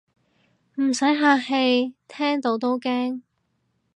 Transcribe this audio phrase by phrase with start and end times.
[0.81, 3.21] 唔使客氣，聽到都驚